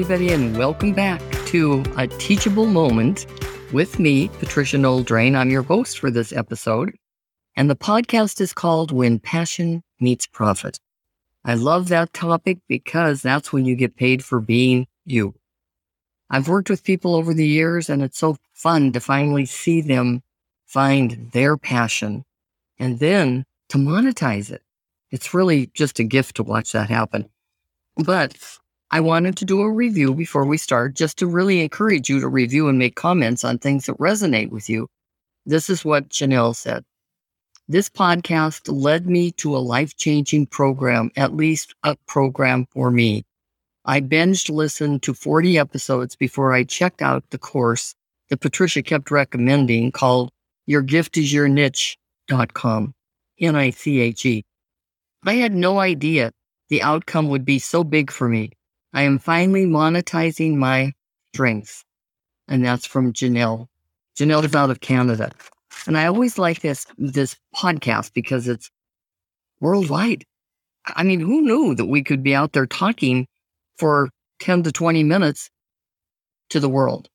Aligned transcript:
everybody, 0.00 0.32
and 0.32 0.56
welcome 0.56 0.92
back 0.92 1.20
to 1.44 1.82
A 1.96 2.06
Teachable 2.06 2.66
Moment 2.66 3.26
with 3.72 3.98
me, 3.98 4.28
Patricia 4.28 4.78
Noel-Drain. 4.78 5.34
I'm 5.34 5.50
your 5.50 5.64
host 5.64 5.98
for 5.98 6.08
this 6.08 6.32
episode, 6.32 6.94
and 7.56 7.68
the 7.68 7.74
podcast 7.74 8.40
is 8.40 8.52
called 8.52 8.92
When 8.92 9.18
Passion 9.18 9.82
Meets 9.98 10.28
Profit. 10.28 10.78
I 11.44 11.54
love 11.54 11.88
that 11.88 12.12
topic 12.12 12.58
because 12.68 13.22
that's 13.22 13.52
when 13.52 13.64
you 13.64 13.74
get 13.74 13.96
paid 13.96 14.24
for 14.24 14.38
being 14.38 14.86
you. 15.04 15.34
I've 16.30 16.46
worked 16.46 16.70
with 16.70 16.84
people 16.84 17.16
over 17.16 17.34
the 17.34 17.48
years, 17.48 17.90
and 17.90 18.00
it's 18.00 18.18
so 18.18 18.36
fun 18.52 18.92
to 18.92 19.00
finally 19.00 19.46
see 19.46 19.80
them 19.80 20.22
find 20.64 21.28
their 21.32 21.56
passion 21.56 22.24
and 22.78 23.00
then 23.00 23.44
to 23.70 23.78
monetize 23.78 24.52
it. 24.52 24.62
It's 25.10 25.34
really 25.34 25.72
just 25.74 25.98
a 25.98 26.04
gift 26.04 26.36
to 26.36 26.44
watch 26.44 26.70
that 26.70 26.88
happen. 26.88 27.28
But 27.96 28.36
I 28.90 29.00
wanted 29.00 29.36
to 29.36 29.44
do 29.44 29.60
a 29.60 29.70
review 29.70 30.14
before 30.14 30.46
we 30.46 30.56
start, 30.56 30.94
just 30.94 31.18
to 31.18 31.26
really 31.26 31.60
encourage 31.60 32.08
you 32.08 32.20
to 32.20 32.28
review 32.28 32.68
and 32.68 32.78
make 32.78 32.96
comments 32.96 33.44
on 33.44 33.58
things 33.58 33.84
that 33.84 33.98
resonate 33.98 34.50
with 34.50 34.70
you. 34.70 34.88
This 35.44 35.68
is 35.68 35.84
what 35.84 36.08
Janelle 36.08 36.56
said. 36.56 36.84
This 37.68 37.90
podcast 37.90 38.62
led 38.66 39.06
me 39.06 39.30
to 39.32 39.54
a 39.54 39.58
life 39.58 39.94
changing 39.98 40.46
program, 40.46 41.10
at 41.16 41.36
least 41.36 41.74
a 41.82 41.96
program 42.06 42.66
for 42.70 42.90
me. 42.90 43.26
I 43.84 44.00
binged 44.00 44.48
listened 44.48 45.02
to 45.02 45.12
40 45.12 45.58
episodes 45.58 46.16
before 46.16 46.54
I 46.54 46.64
checked 46.64 47.02
out 47.02 47.24
the 47.28 47.38
course 47.38 47.94
that 48.30 48.40
Patricia 48.40 48.82
kept 48.82 49.10
recommending 49.10 49.92
called 49.92 50.30
Your 50.64 50.80
Gift 50.80 51.18
is 51.18 51.30
Your 51.30 51.46
Niche.com, 51.46 52.94
N 53.38 53.56
I 53.56 53.68
C 53.68 54.00
H 54.00 54.24
E. 54.24 54.44
I 55.26 55.34
had 55.34 55.54
no 55.54 55.78
idea 55.78 56.32
the 56.70 56.82
outcome 56.82 57.28
would 57.28 57.44
be 57.44 57.58
so 57.58 57.84
big 57.84 58.10
for 58.10 58.30
me. 58.30 58.52
I 58.92 59.02
am 59.02 59.18
finally 59.18 59.66
monetizing 59.66 60.56
my 60.56 60.92
strengths. 61.34 61.84
And 62.48 62.64
that's 62.64 62.86
from 62.86 63.12
Janelle. 63.12 63.68
Janelle 64.16 64.44
is 64.44 64.54
out 64.54 64.70
of 64.70 64.80
Canada. 64.80 65.30
And 65.86 65.96
I 65.96 66.06
always 66.06 66.38
like 66.38 66.60
this 66.60 66.86
this 66.96 67.36
podcast 67.54 68.12
because 68.14 68.48
it's 68.48 68.70
worldwide. 69.60 70.24
I 70.86 71.02
mean, 71.02 71.20
who 71.20 71.42
knew 71.42 71.74
that 71.74 71.86
we 71.86 72.02
could 72.02 72.22
be 72.22 72.34
out 72.34 72.52
there 72.52 72.66
talking 72.66 73.26
for 73.76 74.08
10 74.40 74.62
to 74.64 74.72
20 74.72 75.04
minutes 75.04 75.50
to 76.50 76.60
the 76.60 76.68
world? 76.68 77.08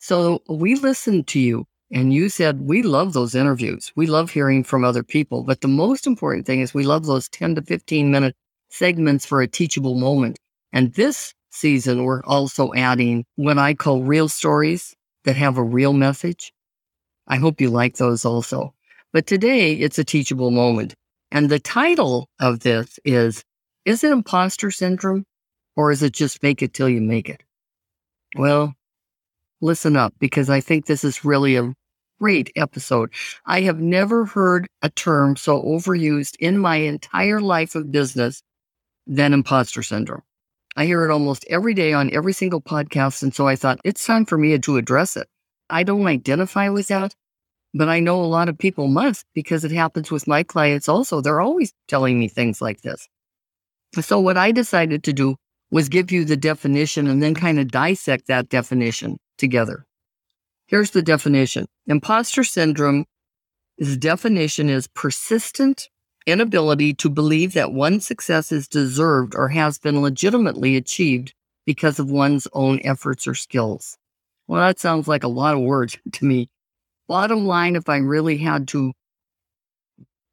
So 0.00 0.42
we 0.48 0.74
listened 0.74 1.28
to 1.28 1.40
you 1.40 1.66
and 1.90 2.12
you 2.12 2.28
said 2.28 2.60
we 2.60 2.82
love 2.82 3.12
those 3.12 3.34
interviews. 3.34 3.92
We 3.96 4.06
love 4.06 4.30
hearing 4.30 4.64
from 4.64 4.84
other 4.84 5.02
people. 5.02 5.44
But 5.44 5.60
the 5.60 5.68
most 5.68 6.06
important 6.06 6.46
thing 6.46 6.60
is 6.60 6.74
we 6.74 6.84
love 6.84 7.06
those 7.06 7.28
10 7.28 7.54
to 7.54 7.62
15 7.62 8.10
minute 8.10 8.36
segments 8.68 9.24
for 9.24 9.40
a 9.40 9.48
teachable 9.48 9.94
moment. 9.94 10.38
And 10.72 10.92
this 10.94 11.34
season, 11.50 12.04
we're 12.04 12.22
also 12.24 12.72
adding 12.74 13.24
what 13.36 13.58
I 13.58 13.74
call 13.74 14.02
real 14.02 14.28
stories 14.28 14.94
that 15.24 15.36
have 15.36 15.58
a 15.58 15.62
real 15.62 15.92
message. 15.92 16.52
I 17.26 17.36
hope 17.36 17.60
you 17.60 17.70
like 17.70 17.96
those 17.96 18.24
also. 18.24 18.74
But 19.12 19.26
today, 19.26 19.72
it's 19.72 19.98
a 19.98 20.04
teachable 20.04 20.50
moment. 20.50 20.94
And 21.30 21.48
the 21.48 21.58
title 21.58 22.28
of 22.40 22.60
this 22.60 22.98
is 23.04 23.42
Is 23.84 24.04
it 24.04 24.12
imposter 24.12 24.70
syndrome 24.70 25.24
or 25.76 25.90
is 25.92 26.02
it 26.02 26.12
just 26.12 26.42
make 26.42 26.62
it 26.62 26.74
till 26.74 26.88
you 26.88 27.00
make 27.00 27.28
it? 27.28 27.42
Well, 28.36 28.74
listen 29.60 29.96
up 29.96 30.14
because 30.18 30.50
I 30.50 30.60
think 30.60 30.86
this 30.86 31.04
is 31.04 31.24
really 31.24 31.56
a 31.56 31.72
great 32.18 32.50
episode. 32.56 33.10
I 33.46 33.62
have 33.62 33.80
never 33.80 34.24
heard 34.24 34.66
a 34.82 34.90
term 34.90 35.36
so 35.36 35.62
overused 35.62 36.36
in 36.40 36.58
my 36.58 36.76
entire 36.76 37.40
life 37.40 37.74
of 37.74 37.92
business 37.92 38.42
than 39.06 39.32
imposter 39.32 39.82
syndrome. 39.82 40.22
I 40.78 40.86
hear 40.86 41.04
it 41.04 41.10
almost 41.10 41.44
every 41.50 41.74
day 41.74 41.92
on 41.92 42.14
every 42.14 42.32
single 42.32 42.60
podcast. 42.60 43.24
And 43.24 43.34
so 43.34 43.48
I 43.48 43.56
thought 43.56 43.80
it's 43.82 44.06
time 44.06 44.24
for 44.24 44.38
me 44.38 44.56
to 44.56 44.76
address 44.76 45.16
it. 45.16 45.26
I 45.68 45.82
don't 45.82 46.06
identify 46.06 46.68
with 46.68 46.86
that, 46.86 47.16
but 47.74 47.88
I 47.88 47.98
know 47.98 48.20
a 48.20 48.22
lot 48.22 48.48
of 48.48 48.56
people 48.56 48.86
must 48.86 49.26
because 49.34 49.64
it 49.64 49.72
happens 49.72 50.12
with 50.12 50.28
my 50.28 50.44
clients 50.44 50.88
also. 50.88 51.20
They're 51.20 51.40
always 51.40 51.72
telling 51.88 52.16
me 52.16 52.28
things 52.28 52.62
like 52.62 52.82
this. 52.82 53.08
So 54.00 54.20
what 54.20 54.36
I 54.36 54.52
decided 54.52 55.02
to 55.02 55.12
do 55.12 55.34
was 55.72 55.88
give 55.88 56.12
you 56.12 56.24
the 56.24 56.36
definition 56.36 57.08
and 57.08 57.20
then 57.20 57.34
kind 57.34 57.58
of 57.58 57.72
dissect 57.72 58.28
that 58.28 58.48
definition 58.48 59.18
together. 59.36 59.84
Here's 60.68 60.92
the 60.92 61.02
definition. 61.02 61.66
Imposter 61.88 62.44
syndrome, 62.44 63.04
its 63.78 63.96
definition 63.96 64.70
is 64.70 64.86
persistent 64.86 65.88
inability 66.28 66.94
to 66.94 67.08
believe 67.08 67.54
that 67.54 67.72
one's 67.72 68.06
success 68.06 68.52
is 68.52 68.68
deserved 68.68 69.34
or 69.34 69.48
has 69.48 69.78
been 69.78 70.02
legitimately 70.02 70.76
achieved 70.76 71.34
because 71.66 71.98
of 71.98 72.10
one's 72.10 72.46
own 72.52 72.80
efforts 72.84 73.26
or 73.26 73.34
skills. 73.34 73.96
Well, 74.46 74.60
that 74.60 74.78
sounds 74.78 75.08
like 75.08 75.24
a 75.24 75.28
lot 75.28 75.54
of 75.54 75.60
words 75.60 75.98
to 76.12 76.24
me. 76.24 76.48
Bottom 77.08 77.46
line, 77.46 77.76
if 77.76 77.88
I 77.88 77.96
really 77.96 78.36
had 78.36 78.68
to, 78.68 78.92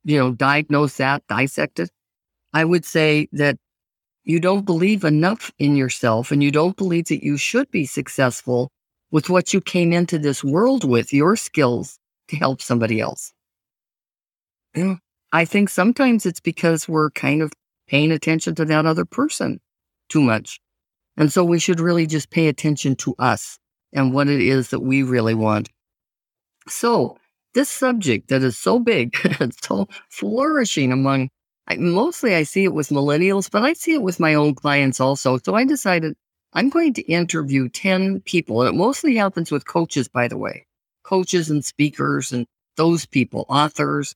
you 0.04 0.20
know, 0.20 0.34
diagnose 0.34 0.98
that, 0.98 1.24
dissect 1.28 1.80
it, 1.80 1.90
I 2.54 2.66
would 2.66 2.86
say 2.86 3.28
that 3.32 3.58
you 4.26 4.40
don't 4.40 4.66
believe 4.66 5.04
enough 5.04 5.52
in 5.60 5.76
yourself 5.76 6.32
and 6.32 6.44
you 6.44 6.52
don't 6.52 6.76
believe 6.76 7.06
that 7.06 7.24
you 7.24 7.38
should 7.38 7.70
be 7.72 7.86
successful 7.86 8.72
with 9.12 9.30
what 9.30 9.54
you 9.54 9.62
came 9.62 9.94
into 9.94 10.18
this 10.18 10.44
world 10.44 10.84
with, 10.84 11.14
your 11.14 11.36
skills 11.36 12.00
to 12.28 12.36
help 12.36 12.62
somebody 12.62 13.00
else. 13.00 13.34
Know, 14.76 14.98
I 15.36 15.44
think 15.44 15.68
sometimes 15.68 16.26
it's 16.26 16.40
because 16.40 16.88
we're 16.88 17.10
kind 17.10 17.42
of 17.42 17.52
paying 17.90 18.14
attention 18.14 18.56
to 18.56 18.64
that 18.64 18.86
other 18.86 19.04
person 19.04 19.60
too 20.08 20.22
much. 20.22 20.62
And 21.18 21.30
so 21.30 21.44
we 21.44 21.60
should 21.60 21.82
really 21.82 22.08
just 22.08 22.30
pay 22.30 22.48
attention 22.48 22.96
to 22.98 23.16
us 23.20 23.60
and 23.92 24.14
what 24.14 24.30
it 24.30 24.40
is 24.40 24.70
that 24.70 24.80
we 24.80 25.04
really 25.04 25.34
want. 25.34 25.68
So, 26.70 27.18
this 27.54 27.68
subject 27.68 28.30
that 28.30 28.44
is 28.44 28.58
so 28.58 28.80
big 28.80 29.14
and 29.42 29.54
so 29.62 29.90
flourishing 30.10 30.94
among, 30.94 31.28
I, 31.68 31.76
mostly 31.76 32.34
I 32.34 32.44
see 32.44 32.64
it 32.64 32.74
with 32.74 32.88
millennials, 32.88 33.52
but 33.52 33.62
I 33.62 33.74
see 33.74 33.96
it 33.96 34.02
with 34.02 34.22
my 34.22 34.36
own 34.36 34.56
clients 34.56 35.02
also. 35.02 35.36
So 35.36 35.54
I 35.54 35.66
decided 35.66 36.16
I'm 36.54 36.70
going 36.70 36.94
to 36.94 37.12
interview 37.12 37.68
10 37.68 38.22
people, 38.22 38.62
and 38.62 38.74
it 38.74 38.78
mostly 38.78 39.18
happens 39.18 39.52
with 39.52 39.68
coaches, 39.68 40.08
by 40.08 40.30
the 40.30 40.38
way, 40.38 40.66
coaches 41.04 41.50
and 41.50 41.66
speakers 41.66 42.32
and 42.32 42.48
those 42.78 43.06
people, 43.06 43.46
authors, 43.50 44.16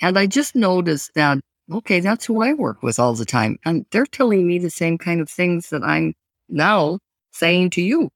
and 0.00 0.18
I 0.18 0.26
just 0.26 0.54
noticed 0.54 1.14
that, 1.14 1.38
okay, 1.72 2.00
that's 2.00 2.24
who 2.24 2.42
I 2.42 2.52
work 2.54 2.82
with 2.82 2.98
all 2.98 3.14
the 3.14 3.24
time. 3.24 3.58
And 3.64 3.86
they're 3.90 4.06
telling 4.06 4.46
me 4.46 4.58
the 4.58 4.70
same 4.70 4.98
kind 4.98 5.20
of 5.20 5.28
things 5.28 5.70
that 5.70 5.82
I'm 5.82 6.14
now 6.48 6.98
saying 7.32 7.70
to 7.70 7.82
you. 7.82 8.10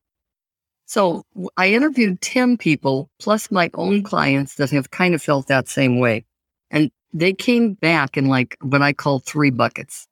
So 0.87 1.25
I 1.57 1.73
interviewed 1.73 2.21
10 2.21 2.59
people 2.59 3.09
plus 3.19 3.51
my 3.51 3.71
own 3.75 4.03
clients 4.03 4.57
that 4.57 4.71
have 4.71 4.91
kind 4.91 5.15
of 5.15 5.23
felt 5.23 5.47
that 5.49 5.69
same 5.69 5.99
way. 5.99 6.25
And 6.71 6.91
they 7.13 7.33
came 7.33 7.75
back 7.75 8.17
in 8.17 8.27
like 8.27 8.57
what 8.61 8.83
I 8.83 8.93
call 8.93 9.19
three 9.19 9.51
buckets, 9.51 10.07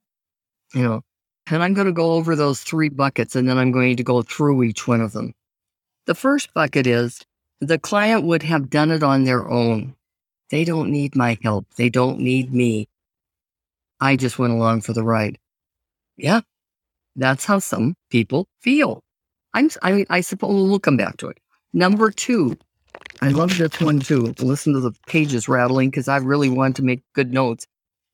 you 0.75 0.83
know, 0.83 1.03
and 1.51 1.63
I'm 1.63 1.75
going 1.75 1.87
to 1.87 1.93
go 1.93 2.13
over 2.13 2.37
those 2.37 2.61
three 2.61 2.89
buckets 2.89 3.35
and 3.35 3.49
then 3.49 3.59
I'm 3.59 3.73
going 3.73 3.97
to 3.97 4.03
go 4.03 4.23
through 4.23 4.63
each 4.63 4.87
one 4.87 5.01
of 5.01 5.13
them. 5.13 5.35
The 6.07 6.15
first 6.15 6.53
bucket 6.55 6.87
is 6.87 7.21
the 7.61 7.79
client 7.79 8.25
would 8.25 8.43
have 8.43 8.71
done 8.71 8.91
it 8.91 9.03
on 9.03 9.25
their 9.25 9.49
own. 9.49 9.95
They 10.51 10.65
don't 10.65 10.91
need 10.91 11.17
my 11.17 11.39
help. 11.43 11.67
They 11.77 11.89
don't 11.89 12.19
need 12.21 12.53
me. 12.53 12.89
I 14.01 14.17
just 14.17 14.39
went 14.39 14.53
along 14.53 14.83
for 14.83 14.93
the 14.93 15.05
ride. 15.05 15.39
Yeah, 16.17 16.41
that's 17.17 17.45
how 17.45 17.59
some 17.59 17.95
people 18.11 18.49
feel. 18.61 19.03
I'm, 19.55 19.71
I, 19.83 19.93
mean, 19.93 20.07
I 20.11 20.21
suppose 20.21 20.69
we'll 20.69 20.79
come 20.79 20.97
back 20.97 21.17
to 21.19 21.29
it. 21.29 21.39
Number 21.73 22.11
two, 22.11 22.57
I 23.21 23.29
love 23.29 23.57
this 23.57 23.81
one 23.81 24.01
too. 24.01 24.35
Listen 24.39 24.73
to 24.73 24.81
the 24.81 24.93
pages 25.07 25.49
rattling 25.49 25.91
because 25.91 26.09
I 26.09 26.17
really 26.17 26.49
want 26.49 26.77
to 26.77 26.83
make 26.83 27.03
good 27.15 27.33
notes. 27.33 27.67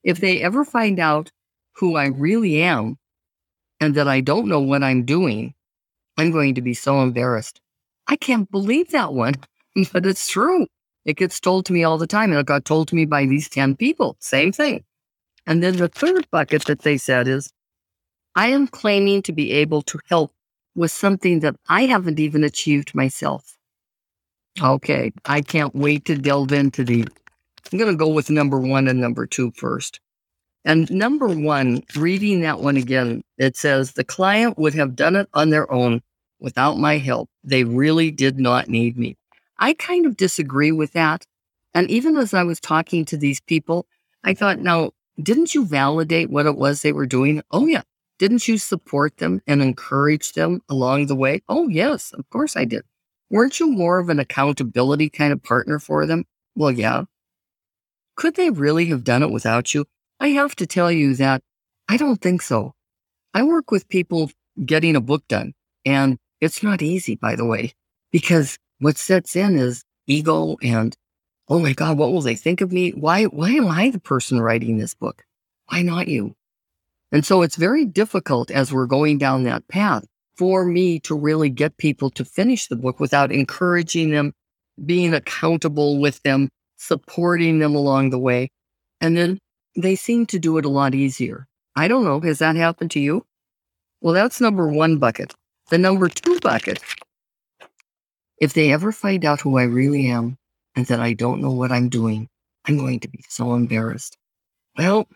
If 0.03 0.19
they 0.21 0.43
ever 0.43 0.65
find 0.65 0.99
out 0.99 1.31
who 1.77 1.97
I 1.97 2.07
really 2.07 2.63
am 2.63 2.99
and 3.81 3.95
that 3.95 4.09
I 4.09 4.21
don't 4.21 4.49
know 4.49 4.61
what 4.61 4.83
I'm 4.83 5.05
doing, 5.05 5.55
I'm 6.17 6.33
going 6.33 6.55
to 6.55 6.63
be 6.63 6.75
so 6.75 7.01
embarrassed. 7.03 7.61
I 8.09 8.17
can't 8.17 8.51
believe 8.51 8.91
that 8.93 9.13
one, 9.13 9.35
but 9.93 10.07
it's 10.07 10.29
true. 10.29 10.67
It 11.07 11.17
gets 11.17 11.39
told 11.39 11.65
to 11.67 11.73
me 11.73 11.85
all 11.85 11.99
the 11.99 12.07
time, 12.07 12.33
and 12.33 12.41
it 12.41 12.47
got 12.47 12.65
told 12.65 12.89
to 12.89 12.97
me 12.97 13.05
by 13.05 13.27
these 13.27 13.49
10 13.49 13.77
people. 13.77 14.17
Same 14.19 14.51
thing. 14.51 14.85
And 15.47 15.63
then 15.63 15.77
the 15.77 15.89
third 15.89 16.29
bucket 16.33 16.65
that 16.65 16.83
they 16.83 16.99
said 16.99 17.29
is 17.29 17.53
I 18.35 18.49
am 18.49 18.67
claiming 18.67 19.23
to 19.23 19.33
be 19.33 19.53
able 19.53 19.83
to 19.83 20.01
help 20.09 20.35
with 20.75 20.91
something 20.91 21.41
that 21.41 21.55
I 21.69 21.87
haven't 21.87 22.19
even 22.19 22.43
achieved 22.43 22.93
myself. 22.93 23.57
Okay, 24.61 25.13
I 25.25 25.43
can't 25.43 25.75
wait 25.77 26.05
to 26.07 26.17
delve 26.17 26.53
into 26.53 26.83
the. 26.83 27.07
I'm 27.73 27.79
going 27.79 27.91
to 27.91 27.97
go 27.97 28.09
with 28.09 28.29
number 28.29 28.59
one 28.59 28.89
and 28.89 29.01
number 29.01 29.27
two 29.27 29.53
first. 29.53 30.01
And 30.65 30.91
number 30.91 31.29
one, 31.29 31.83
reading 31.95 32.41
that 32.41 32.59
one 32.59 32.77
again, 32.77 33.23
it 33.39 33.57
says 33.57 33.93
the 33.93 34.03
client 34.03 34.59
would 34.59 34.75
have 34.75 34.97
done 34.97 35.15
it 35.15 35.29
on 35.35 35.51
their 35.51 35.71
own 35.71 36.03
without 36.41 36.79
my 36.79 36.99
help. 36.99 37.31
They 37.45 37.63
really 37.63 38.11
did 38.11 38.41
not 38.41 38.69
need 38.69 38.99
me. 38.99 39.17
I 39.59 39.75
kind 39.75 40.07
of 40.07 40.17
disagree 40.17 40.73
with 40.73 40.93
that. 40.93 41.27
And 41.75 41.91
even 41.91 42.17
as 42.17 42.35
I 42.35 42.43
was 42.43 42.61
talking 42.61 43.05
to 43.07 43.17
these 43.17 43.41
people, 43.41 43.87
I 44.25 44.35
thought, 44.35 44.59
now, 44.59 44.93
didn't 45.23 45.55
you 45.55 45.65
validate 45.65 46.31
what 46.31 46.47
it 46.47 46.57
was 46.57 46.83
they 46.83 46.93
were 46.93 47.07
doing? 47.07 47.43
Oh, 47.51 47.67
yeah. 47.67 47.83
Didn't 48.19 48.49
you 48.49 48.57
support 48.59 49.19
them 49.19 49.43
and 49.47 49.63
encourage 49.63 50.33
them 50.33 50.63
along 50.69 51.07
the 51.07 51.17
way? 51.17 51.43
Oh, 51.49 51.69
yes, 51.69 52.13
of 52.13 52.29
course 52.31 52.57
I 52.57 52.65
did. 52.65 52.83
Weren't 53.31 53.61
you 53.61 53.71
more 53.71 53.99
of 53.99 54.09
an 54.09 54.19
accountability 54.19 55.11
kind 55.11 55.33
of 55.33 55.43
partner 55.43 55.79
for 55.79 56.07
them? 56.07 56.25
Well, 56.55 56.71
yeah. 56.71 57.05
Could 58.17 58.37
they 58.37 58.51
really 58.51 58.87
have 58.87 59.05
done 59.05 59.23
it 59.23 59.31
without 59.31 59.75
you? 59.75 59.85
I 60.19 60.29
have 60.29 60.57
to 60.57 60.67
tell 60.67 60.91
you 60.91 61.15
that 61.17 61.43
I 61.89 61.97
don't 61.99 62.21
think 62.21 62.41
so. 62.41 62.75
I 63.35 63.43
work 63.43 63.71
with 63.71 63.89
people 63.89 64.31
getting 64.65 64.97
a 64.97 65.01
book 65.01 65.29
done, 65.29 65.53
and 65.85 66.19
it's 66.41 66.63
not 66.63 66.81
easy, 66.81 67.17
by 67.17 67.37
the 67.37 67.45
way, 67.45 67.75
because 68.11 68.59
what 68.79 68.99
sets 68.99 69.37
in 69.37 69.57
is 69.57 69.83
ego 70.07 70.57
and, 70.63 70.97
oh 71.49 71.59
my 71.59 71.73
God, 71.73 71.99
what 71.99 72.13
will 72.13 72.23
they 72.23 72.35
think 72.35 72.61
of 72.61 72.73
me? 72.73 72.91
Why, 72.91 73.25
why 73.25 73.51
am 73.51 73.69
I 73.69 73.91
the 73.91 74.01
person 74.01 74.41
writing 74.41 74.79
this 74.79 74.95
book? 74.95 75.25
Why 75.69 75.83
not 75.83 76.09
you? 76.09 76.35
And 77.13 77.25
so 77.25 77.43
it's 77.43 77.57
very 77.57 77.85
difficult 77.85 78.51
as 78.51 78.73
we're 78.73 78.87
going 78.87 79.19
down 79.19 79.45
that 79.45 79.67
path 79.69 80.05
for 80.37 80.65
me 80.65 81.01
to 81.01 81.15
really 81.15 81.49
get 81.49 81.77
people 81.79 82.11
to 82.11 82.25
finish 82.25 82.67
the 82.67 82.77
book 82.77 83.01
without 83.01 83.33
encouraging 83.33 84.11
them, 84.11 84.35
being 84.85 85.15
accountable 85.15 85.99
with 85.99 86.23
them, 86.23 86.51
supporting 86.77 87.59
them 87.59 87.75
along 87.75 88.11
the 88.11 88.19
way. 88.19 88.51
And 89.01 89.17
then 89.17 89.39
they 89.77 89.97
seem 89.97 90.27
to 90.27 90.39
do 90.39 90.59
it 90.59 90.65
a 90.65 90.71
lot 90.71 90.95
easier. 90.95 91.47
I 91.75 91.89
don't 91.89 92.05
know. 92.05 92.21
Has 92.21 92.39
that 92.41 92.57
happened 92.57 92.91
to 92.93 93.01
you? 93.01 93.25
Well, 94.01 94.15
that's 94.15 94.41
number 94.41 94.69
one 94.69 94.99
bucket. 94.99 95.35
The 95.71 95.79
number 95.79 96.09
two 96.09 96.39
bucket, 96.41 96.81
if 98.39 98.53
they 98.53 98.73
ever 98.73 98.93
find 98.93 99.25
out 99.25 99.41
who 99.41 99.59
I 99.59 99.65
really 99.65 100.09
am 100.09 100.37
and 100.75 100.87
that 100.87 101.01
I 101.01 101.13
don't 101.13 101.41
know 101.41 101.53
what 101.53 101.73
I'm 101.73 101.89
doing, 101.89 102.29
I'm 102.67 102.77
going 102.77 103.01
to 103.01 103.09
be 103.09 103.25
so 103.29 103.55
embarrassed. 103.55 104.17
Well, 104.77 105.09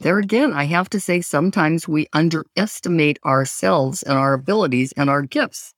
there 0.00 0.18
again, 0.18 0.52
I 0.52 0.64
have 0.64 0.88
to 0.90 1.00
say 1.00 1.20
sometimes 1.20 1.88
we 1.88 2.06
underestimate 2.12 3.18
ourselves 3.24 4.02
and 4.02 4.16
our 4.16 4.34
abilities 4.34 4.92
and 4.96 5.10
our 5.10 5.22
gifts 5.22 5.74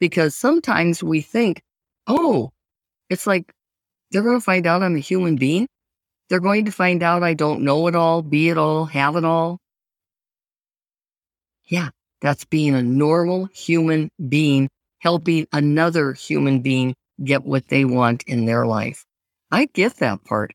because 0.00 0.34
sometimes 0.34 1.02
we 1.02 1.20
think, 1.20 1.62
oh, 2.06 2.52
it's 3.10 3.26
like 3.26 3.52
they're 4.10 4.22
going 4.22 4.38
to 4.38 4.44
find 4.44 4.66
out 4.66 4.82
I'm 4.82 4.96
a 4.96 5.00
human 5.00 5.36
being. 5.36 5.66
They're 6.28 6.40
going 6.40 6.64
to 6.64 6.72
find 6.72 7.02
out 7.02 7.22
I 7.22 7.34
don't 7.34 7.62
know 7.62 7.86
it 7.86 7.94
all, 7.94 8.22
be 8.22 8.48
it 8.48 8.56
all, 8.56 8.86
have 8.86 9.16
it 9.16 9.24
all. 9.24 9.58
Yeah, 11.66 11.90
that's 12.20 12.44
being 12.44 12.74
a 12.74 12.82
normal 12.82 13.46
human 13.46 14.10
being, 14.28 14.68
helping 15.04 15.46
another 15.52 16.14
human 16.14 16.60
being 16.60 16.94
get 17.22 17.44
what 17.44 17.68
they 17.68 17.84
want 17.84 18.24
in 18.24 18.46
their 18.46 18.66
life. 18.66 19.04
I 19.52 19.66
get 19.66 19.98
that 19.98 20.24
part. 20.24 20.54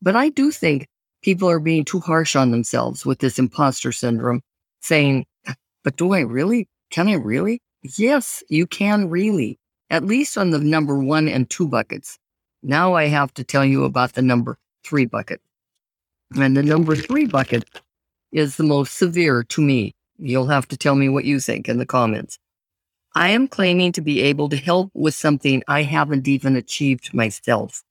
But 0.00 0.16
I 0.16 0.30
do 0.30 0.50
think 0.50 0.88
people 1.22 1.50
are 1.50 1.60
being 1.60 1.84
too 1.84 2.00
harsh 2.00 2.34
on 2.34 2.50
themselves 2.50 3.04
with 3.04 3.18
this 3.18 3.38
imposter 3.38 3.92
syndrome, 3.92 4.40
saying, 4.80 5.26
but 5.84 5.96
do 5.96 6.14
I 6.14 6.20
really? 6.20 6.66
Can 6.90 7.08
I 7.08 7.14
really? 7.14 7.60
Yes, 7.82 8.42
you 8.48 8.66
can 8.66 9.10
really, 9.10 9.58
at 9.90 10.06
least 10.06 10.38
on 10.38 10.50
the 10.50 10.58
number 10.58 10.98
one 10.98 11.28
and 11.28 11.48
two 11.48 11.68
buckets. 11.68 12.18
Now 12.62 12.94
I 12.94 13.06
have 13.06 13.34
to 13.34 13.44
tell 13.44 13.66
you 13.66 13.84
about 13.84 14.14
the 14.14 14.22
number 14.22 14.56
three 14.82 15.04
bucket. 15.04 15.42
And 16.36 16.56
the 16.56 16.62
number 16.62 16.96
three 16.96 17.26
bucket 17.26 17.64
is 18.32 18.56
the 18.56 18.64
most 18.64 18.94
severe 18.94 19.42
to 19.44 19.60
me. 19.60 19.92
You'll 20.18 20.46
have 20.46 20.68
to 20.68 20.76
tell 20.76 20.94
me 20.94 21.10
what 21.10 21.24
you 21.26 21.38
think 21.38 21.68
in 21.68 21.76
the 21.76 21.86
comments. 21.86 22.38
I 23.14 23.30
am 23.30 23.48
claiming 23.48 23.92
to 23.92 24.00
be 24.00 24.20
able 24.22 24.48
to 24.50 24.56
help 24.56 24.90
with 24.94 25.14
something 25.14 25.62
I 25.66 25.82
haven't 25.82 26.28
even 26.28 26.56
achieved 26.56 27.12
myself. 27.12 27.82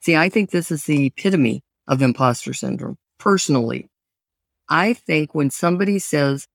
See, 0.00 0.16
I 0.16 0.28
think 0.28 0.50
this 0.50 0.70
is 0.70 0.84
the 0.84 1.06
epitome 1.06 1.62
of 1.86 2.00
imposter 2.00 2.54
syndrome. 2.54 2.96
Personally, 3.18 3.88
I 4.68 4.94
think 4.94 5.34
when 5.34 5.50
somebody 5.50 5.98
says, 5.98 6.48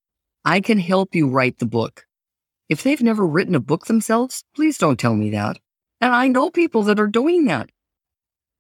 I 0.44 0.62
can 0.62 0.80
help 0.80 1.14
you 1.14 1.30
write 1.30 1.60
the 1.60 1.66
book, 1.66 2.06
if 2.70 2.84
they've 2.84 3.02
never 3.02 3.26
written 3.26 3.56
a 3.56 3.60
book 3.60 3.86
themselves, 3.86 4.44
please 4.56 4.78
don't 4.78 5.00
tell 5.00 5.16
me 5.16 5.30
that. 5.32 5.60
And 6.02 6.14
I 6.14 6.28
know 6.28 6.50
people 6.50 6.84
that 6.84 7.00
are 7.00 7.08
doing 7.08 7.46
that. 7.46 7.70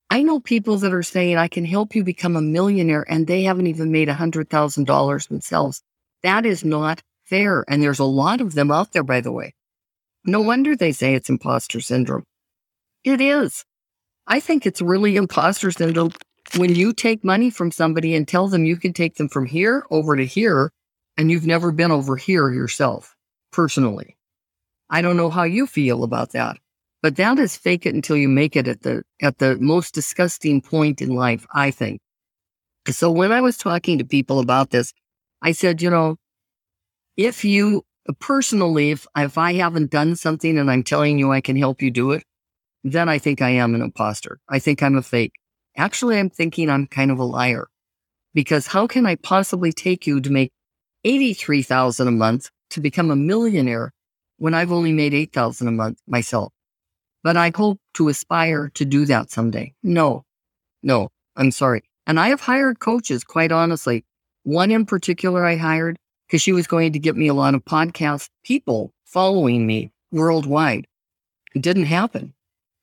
I 0.09 0.23
know 0.23 0.39
people 0.39 0.77
that 0.77 0.93
are 0.93 1.03
saying, 1.03 1.37
I 1.37 1.49
can 1.49 1.65
help 1.65 1.93
you 1.93 2.03
become 2.03 2.35
a 2.35 2.41
millionaire, 2.41 3.05
and 3.09 3.27
they 3.27 3.43
haven't 3.43 3.67
even 3.67 3.91
made 3.91 4.07
$100,000 4.07 5.27
themselves. 5.27 5.81
That 6.23 6.45
is 6.45 6.63
not 6.63 7.03
fair. 7.27 7.63
And 7.67 7.81
there's 7.81 7.99
a 7.99 8.05
lot 8.05 8.41
of 8.41 8.53
them 8.53 8.71
out 8.71 8.93
there, 8.93 9.03
by 9.03 9.21
the 9.21 9.31
way. 9.31 9.53
No 10.25 10.41
wonder 10.41 10.75
they 10.75 10.91
say 10.91 11.13
it's 11.13 11.29
imposter 11.29 11.79
syndrome. 11.79 12.23
It 13.03 13.21
is. 13.21 13.63
I 14.27 14.39
think 14.39 14.65
it's 14.65 14.81
really 14.81 15.15
imposter 15.15 15.71
syndrome 15.71 16.11
when 16.55 16.75
you 16.75 16.93
take 16.93 17.23
money 17.23 17.49
from 17.49 17.71
somebody 17.71 18.15
and 18.15 18.27
tell 18.27 18.47
them 18.47 18.65
you 18.65 18.77
can 18.77 18.93
take 18.93 19.15
them 19.15 19.29
from 19.29 19.45
here 19.45 19.85
over 19.89 20.15
to 20.15 20.25
here, 20.25 20.71
and 21.17 21.31
you've 21.31 21.45
never 21.45 21.71
been 21.71 21.91
over 21.91 22.15
here 22.15 22.51
yourself 22.51 23.15
personally. 23.51 24.17
I 24.89 25.01
don't 25.01 25.17
know 25.17 25.29
how 25.29 25.43
you 25.43 25.67
feel 25.67 26.03
about 26.03 26.31
that, 26.31 26.57
but 27.01 27.15
that 27.17 27.39
is 27.39 27.57
fake 27.57 27.85
it 27.85 27.95
until 27.95 28.17
you 28.17 28.29
make 28.29 28.55
it 28.55 28.67
at 28.67 28.81
the 28.81 29.03
at 29.21 29.37
the 29.37 29.57
most 29.57 29.93
disgusting 29.93 30.61
point 30.61 31.01
in 31.01 31.15
life, 31.15 31.45
I 31.53 31.71
think. 31.71 31.99
So 32.89 33.11
when 33.11 33.31
I 33.31 33.41
was 33.41 33.57
talking 33.57 33.97
to 33.97 34.05
people 34.05 34.39
about 34.39 34.69
this, 34.69 34.93
I 35.41 35.51
said, 35.51 35.81
you 35.81 35.89
know, 35.89 36.17
if 37.17 37.43
you 37.43 37.83
uh, 38.07 38.13
personally, 38.19 38.91
if, 38.91 39.05
if 39.17 39.37
I 39.37 39.53
haven't 39.53 39.91
done 39.91 40.15
something 40.15 40.57
and 40.57 40.71
I'm 40.71 40.83
telling 40.83 41.19
you 41.19 41.31
I 41.31 41.41
can 41.41 41.57
help 41.57 41.81
you 41.81 41.91
do 41.91 42.11
it, 42.11 42.23
then 42.83 43.09
I 43.09 43.17
think 43.17 43.41
I 43.41 43.49
am 43.49 43.75
an 43.75 43.81
imposter. 43.81 44.39
I 44.47 44.59
think 44.59 44.81
I'm 44.81 44.95
a 44.95 45.01
fake. 45.01 45.33
Actually, 45.75 46.17
I'm 46.17 46.29
thinking 46.29 46.69
I'm 46.69 46.87
kind 46.87 47.11
of 47.11 47.19
a 47.19 47.23
liar 47.23 47.67
because 48.33 48.67
how 48.67 48.87
can 48.87 49.05
I 49.05 49.15
possibly 49.15 49.73
take 49.73 50.07
you 50.07 50.21
to 50.21 50.29
make 50.29 50.51
83,000 51.03 52.07
a 52.07 52.11
month 52.11 52.49
to 52.71 52.81
become 52.81 53.11
a 53.11 53.15
millionaire 53.15 53.93
when 54.37 54.53
I've 54.53 54.71
only 54.71 54.93
made 54.93 55.13
8,000 55.13 55.67
a 55.67 55.71
month 55.71 55.99
myself? 56.07 56.53
But 57.23 57.35
I 57.35 57.51
hope 57.53 57.79
to 57.95 58.07
aspire 58.07 58.69
to 58.75 58.85
do 58.85 59.05
that 59.05 59.31
someday. 59.31 59.73
No, 59.83 60.23
no, 60.81 61.09
I'm 61.35 61.51
sorry. 61.51 61.83
And 62.05 62.19
I 62.19 62.29
have 62.29 62.41
hired 62.41 62.79
coaches, 62.79 63.23
quite 63.23 63.51
honestly. 63.51 64.05
One 64.43 64.71
in 64.71 64.85
particular 64.85 65.45
I 65.45 65.57
hired 65.57 65.97
because 66.27 66.41
she 66.41 66.51
was 66.51 66.67
going 66.67 66.91
to 66.93 66.99
get 66.99 67.15
me 67.15 67.27
a 67.27 67.33
lot 67.33 67.55
of 67.55 67.63
podcast 67.63 68.29
people 68.43 68.93
following 69.05 69.65
me 69.65 69.91
worldwide. 70.11 70.87
It 71.55 71.61
didn't 71.61 71.85
happen. 71.85 72.33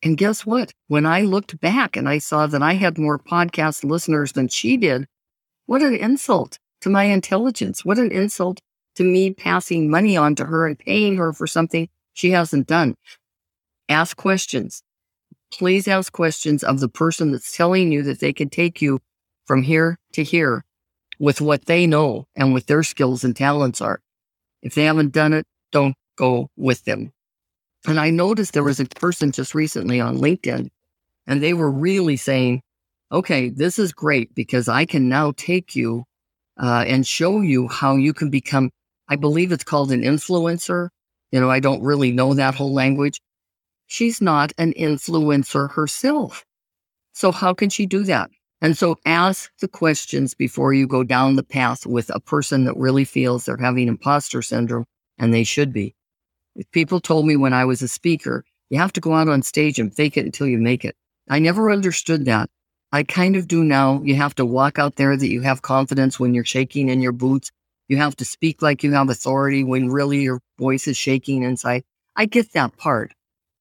And 0.02 0.16
guess 0.16 0.44
what? 0.44 0.72
When 0.88 1.06
I 1.06 1.22
looked 1.22 1.60
back 1.60 1.96
and 1.96 2.08
I 2.08 2.18
saw 2.18 2.46
that 2.46 2.62
I 2.62 2.74
had 2.74 2.98
more 2.98 3.18
podcast 3.18 3.84
listeners 3.84 4.32
than 4.32 4.48
she 4.48 4.76
did, 4.76 5.06
what 5.66 5.82
an 5.82 5.94
insult 5.94 6.58
to 6.82 6.90
my 6.90 7.04
intelligence. 7.04 7.84
What 7.84 7.98
an 7.98 8.12
insult 8.12 8.60
to 8.96 9.04
me 9.04 9.32
passing 9.32 9.90
money 9.90 10.16
on 10.16 10.34
to 10.36 10.44
her 10.44 10.66
and 10.66 10.78
paying 10.78 11.16
her 11.16 11.32
for 11.32 11.46
something 11.46 11.88
she 12.12 12.30
hasn't 12.30 12.66
done. 12.66 12.94
Ask 13.88 14.16
questions. 14.16 14.82
Please 15.50 15.88
ask 15.88 16.12
questions 16.12 16.62
of 16.62 16.80
the 16.80 16.88
person 16.88 17.32
that's 17.32 17.56
telling 17.56 17.92
you 17.92 18.02
that 18.02 18.20
they 18.20 18.32
can 18.32 18.50
take 18.50 18.82
you 18.82 19.00
from 19.46 19.62
here 19.62 19.98
to 20.12 20.22
here 20.22 20.64
with 21.24 21.40
what 21.40 21.64
they 21.64 21.86
know 21.86 22.26
and 22.36 22.52
what 22.52 22.66
their 22.66 22.82
skills 22.82 23.24
and 23.24 23.34
talents 23.34 23.80
are. 23.80 23.98
If 24.60 24.74
they 24.74 24.84
haven't 24.84 25.12
done 25.12 25.32
it, 25.32 25.46
don't 25.72 25.96
go 26.16 26.50
with 26.54 26.84
them. 26.84 27.12
And 27.86 27.98
I 27.98 28.10
noticed 28.10 28.52
there 28.52 28.62
was 28.62 28.78
a 28.78 28.84
person 28.84 29.32
just 29.32 29.54
recently 29.54 30.00
on 30.00 30.18
LinkedIn, 30.18 30.68
and 31.26 31.42
they 31.42 31.54
were 31.54 31.70
really 31.70 32.18
saying, 32.18 32.60
okay, 33.10 33.48
this 33.48 33.78
is 33.78 33.90
great 33.90 34.34
because 34.34 34.68
I 34.68 34.84
can 34.84 35.08
now 35.08 35.32
take 35.38 35.74
you 35.74 36.04
uh, 36.62 36.84
and 36.86 37.06
show 37.06 37.40
you 37.40 37.68
how 37.68 37.96
you 37.96 38.12
can 38.12 38.28
become, 38.28 38.70
I 39.08 39.16
believe 39.16 39.50
it's 39.50 39.64
called 39.64 39.92
an 39.92 40.02
influencer. 40.02 40.90
You 41.32 41.40
know, 41.40 41.50
I 41.50 41.58
don't 41.58 41.82
really 41.82 42.12
know 42.12 42.34
that 42.34 42.54
whole 42.54 42.74
language. 42.74 43.18
She's 43.86 44.20
not 44.20 44.52
an 44.58 44.74
influencer 44.74 45.70
herself. 45.70 46.44
So, 47.14 47.32
how 47.32 47.54
can 47.54 47.70
she 47.70 47.86
do 47.86 48.04
that? 48.04 48.28
And 48.64 48.78
so, 48.78 48.96
ask 49.04 49.52
the 49.60 49.68
questions 49.68 50.32
before 50.32 50.72
you 50.72 50.86
go 50.86 51.04
down 51.04 51.36
the 51.36 51.42
path 51.42 51.84
with 51.84 52.08
a 52.08 52.18
person 52.18 52.64
that 52.64 52.78
really 52.78 53.04
feels 53.04 53.44
they're 53.44 53.58
having 53.58 53.88
imposter 53.88 54.40
syndrome, 54.40 54.86
and 55.18 55.34
they 55.34 55.44
should 55.44 55.70
be. 55.70 55.94
People 56.72 56.98
told 56.98 57.26
me 57.26 57.36
when 57.36 57.52
I 57.52 57.66
was 57.66 57.82
a 57.82 57.88
speaker, 57.88 58.42
you 58.70 58.78
have 58.78 58.94
to 58.94 59.02
go 59.02 59.12
out 59.12 59.28
on 59.28 59.42
stage 59.42 59.78
and 59.78 59.94
fake 59.94 60.16
it 60.16 60.24
until 60.24 60.46
you 60.46 60.56
make 60.56 60.82
it. 60.82 60.96
I 61.28 61.40
never 61.40 61.70
understood 61.70 62.24
that. 62.24 62.48
I 62.90 63.02
kind 63.02 63.36
of 63.36 63.48
do 63.48 63.62
now. 63.64 64.00
You 64.02 64.14
have 64.14 64.34
to 64.36 64.46
walk 64.46 64.78
out 64.78 64.96
there 64.96 65.14
that 65.14 65.28
you 65.28 65.42
have 65.42 65.60
confidence 65.60 66.18
when 66.18 66.32
you're 66.32 66.46
shaking 66.46 66.88
in 66.88 67.02
your 67.02 67.12
boots. 67.12 67.50
You 67.88 67.98
have 67.98 68.16
to 68.16 68.24
speak 68.24 68.62
like 68.62 68.82
you 68.82 68.92
have 68.92 69.10
authority 69.10 69.62
when 69.62 69.90
really 69.90 70.22
your 70.22 70.40
voice 70.58 70.88
is 70.88 70.96
shaking 70.96 71.42
inside. 71.42 71.82
I 72.16 72.24
get 72.24 72.54
that 72.54 72.78
part. 72.78 73.12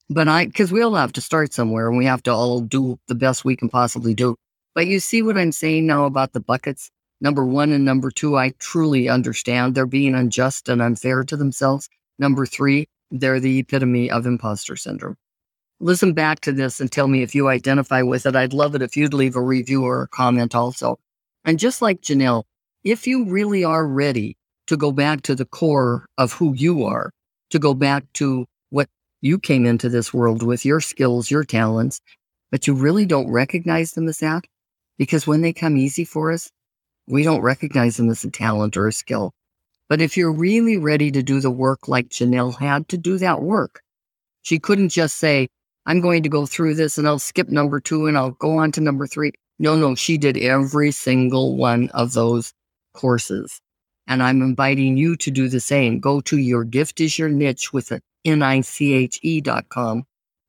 But 0.09 0.29
I, 0.29 0.45
because 0.45 0.71
we 0.71 0.81
all 0.81 0.95
have 0.95 1.11
to 1.11 1.21
start 1.21 1.51
somewhere 1.51 1.89
and 1.89 1.97
we 1.97 2.05
have 2.05 2.23
to 2.23 2.31
all 2.31 2.61
do 2.61 2.97
the 3.09 3.15
best 3.15 3.43
we 3.43 3.57
can 3.57 3.67
possibly 3.67 4.13
do. 4.13 4.37
But 4.75 4.87
you 4.87 4.99
see 4.99 5.21
what 5.21 5.37
I'm 5.37 5.51
saying 5.51 5.85
now 5.85 6.05
about 6.05 6.33
the 6.33 6.39
buckets? 6.39 6.89
Number 7.21 7.45
one 7.45 7.71
and 7.71 7.85
number 7.85 8.11
two, 8.11 8.37
I 8.37 8.49
truly 8.59 9.07
understand 9.07 9.75
they're 9.75 9.85
being 9.85 10.15
unjust 10.15 10.67
and 10.67 10.81
unfair 10.81 11.23
to 11.23 11.37
themselves. 11.37 11.89
Number 12.19 12.45
three, 12.45 12.87
they're 13.11 13.39
the 13.39 13.59
epitome 13.59 14.09
of 14.09 14.25
imposter 14.25 14.75
syndrome. 14.75 15.15
Listen 15.79 16.13
back 16.13 16.39
to 16.41 16.51
this 16.51 16.79
and 16.79 16.91
tell 16.91 17.07
me 17.07 17.21
if 17.21 17.35
you 17.35 17.47
identify 17.47 18.01
with 18.01 18.25
it. 18.25 18.35
I'd 18.35 18.53
love 18.53 18.73
it 18.75 18.81
if 18.81 18.97
you'd 18.97 19.13
leave 19.13 19.35
a 19.35 19.41
review 19.41 19.83
or 19.83 20.03
a 20.03 20.07
comment 20.07 20.55
also. 20.55 20.97
And 21.45 21.59
just 21.59 21.81
like 21.81 22.01
Janelle, 22.01 22.43
if 22.83 23.05
you 23.05 23.25
really 23.25 23.63
are 23.63 23.87
ready 23.87 24.37
to 24.67 24.77
go 24.77 24.91
back 24.91 25.21
to 25.23 25.35
the 25.35 25.45
core 25.45 26.05
of 26.17 26.33
who 26.33 26.53
you 26.53 26.83
are, 26.83 27.11
to 27.49 27.59
go 27.59 27.73
back 27.73 28.05
to 28.13 28.45
what 28.69 28.89
you 29.21 29.37
came 29.37 29.65
into 29.65 29.89
this 29.89 30.13
world 30.13 30.41
with, 30.41 30.65
your 30.65 30.79
skills, 30.79 31.29
your 31.29 31.43
talents, 31.43 32.01
but 32.51 32.65
you 32.65 32.73
really 32.73 33.05
don't 33.05 33.29
recognize 33.29 33.91
them 33.91 34.07
as 34.07 34.19
that, 34.19 34.45
because 34.97 35.27
when 35.27 35.41
they 35.41 35.53
come 35.53 35.77
easy 35.77 36.05
for 36.05 36.31
us, 36.31 36.49
we 37.07 37.23
don't 37.23 37.41
recognize 37.41 37.97
them 37.97 38.09
as 38.09 38.23
a 38.23 38.31
talent 38.31 38.77
or 38.77 38.87
a 38.87 38.93
skill. 38.93 39.33
But 39.89 40.01
if 40.01 40.15
you're 40.15 40.33
really 40.33 40.77
ready 40.77 41.11
to 41.11 41.21
do 41.21 41.39
the 41.39 41.51
work 41.51 41.87
like 41.87 42.09
Janelle 42.09 42.57
had 42.57 42.87
to 42.89 42.97
do 42.97 43.17
that 43.17 43.41
work, 43.41 43.81
she 44.41 44.59
couldn't 44.59 44.89
just 44.89 45.17
say, 45.17 45.49
I'm 45.85 45.99
going 45.99 46.23
to 46.23 46.29
go 46.29 46.45
through 46.45 46.75
this 46.75 46.97
and 46.97 47.07
I'll 47.07 47.19
skip 47.19 47.49
number 47.49 47.79
two 47.79 48.07
and 48.07 48.17
I'll 48.17 48.31
go 48.31 48.57
on 48.57 48.71
to 48.73 48.81
number 48.81 49.05
three. 49.05 49.33
No, 49.59 49.75
no, 49.75 49.95
she 49.95 50.17
did 50.17 50.37
every 50.37 50.91
single 50.91 51.57
one 51.57 51.89
of 51.89 52.13
those 52.13 52.53
courses. 52.93 53.59
And 54.07 54.23
I'm 54.23 54.41
inviting 54.41 54.97
you 54.97 55.15
to 55.17 55.31
do 55.31 55.47
the 55.47 55.59
same. 55.59 55.99
Go 55.99 56.21
to 56.21 56.37
your 56.37 56.63
gift 56.63 56.99
is 56.99 57.17
your 57.17 57.29
niche 57.29 57.71
with 57.71 57.91
an 57.91 58.01
N-I-C-H-E 58.25 59.41
dot 59.41 59.69
com 59.69 60.03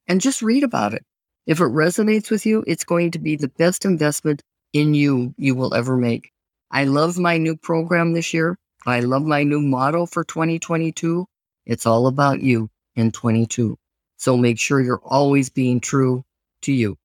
and 0.06 0.20
just 0.20 0.42
read 0.42 0.64
about 0.64 0.94
it. 0.94 1.04
If 1.46 1.60
it 1.60 1.64
resonates 1.64 2.30
with 2.30 2.46
you, 2.46 2.64
it's 2.66 2.84
going 2.84 3.10
to 3.10 3.18
be 3.18 3.36
the 3.36 3.48
best 3.48 3.84
investment 3.84 4.42
in 4.72 4.94
you 4.94 5.34
you 5.36 5.54
will 5.54 5.74
ever 5.74 5.96
make. 5.96 6.32
I 6.70 6.84
love 6.84 7.18
my 7.18 7.36
new 7.36 7.56
program 7.56 8.14
this 8.14 8.32
year. 8.32 8.56
I 8.86 9.00
love 9.00 9.24
my 9.24 9.42
new 9.44 9.60
model 9.60 10.06
for 10.06 10.24
2022. 10.24 11.26
It's 11.66 11.86
all 11.86 12.06
about 12.06 12.40
you 12.40 12.70
in 12.96 13.12
22. 13.12 13.76
So 14.16 14.36
make 14.36 14.58
sure 14.58 14.80
you're 14.80 15.02
always 15.04 15.50
being 15.50 15.80
true 15.80 16.24
to 16.62 16.72
you. 16.72 16.96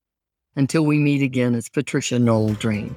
Until 0.56 0.86
we 0.86 0.98
meet 0.98 1.22
again, 1.22 1.54
it's 1.54 1.70
Patricia 1.70 2.18
Noel 2.18 2.54
Drain. 2.54 2.96